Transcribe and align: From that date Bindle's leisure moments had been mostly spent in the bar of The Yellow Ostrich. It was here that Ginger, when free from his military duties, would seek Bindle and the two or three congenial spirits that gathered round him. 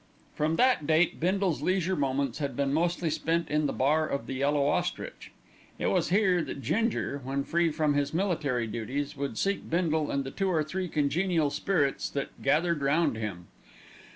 From 0.33 0.55
that 0.55 0.87
date 0.87 1.19
Bindle's 1.19 1.61
leisure 1.61 1.95
moments 1.95 2.39
had 2.39 2.55
been 2.55 2.73
mostly 2.73 3.11
spent 3.11 3.47
in 3.51 3.67
the 3.67 3.71
bar 3.71 4.07
of 4.07 4.25
The 4.25 4.33
Yellow 4.33 4.65
Ostrich. 4.67 5.31
It 5.77 5.91
was 5.91 6.09
here 6.09 6.41
that 6.41 6.59
Ginger, 6.63 7.21
when 7.23 7.43
free 7.43 7.69
from 7.71 7.93
his 7.93 8.11
military 8.11 8.65
duties, 8.65 9.15
would 9.15 9.37
seek 9.37 9.69
Bindle 9.69 10.09
and 10.09 10.23
the 10.23 10.31
two 10.31 10.47
or 10.47 10.63
three 10.63 10.87
congenial 10.87 11.51
spirits 11.51 12.09
that 12.09 12.41
gathered 12.41 12.81
round 12.81 13.15
him. 13.15 13.45